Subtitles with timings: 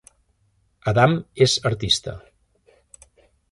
[0.91, 1.13] Adam
[1.47, 2.17] és artista.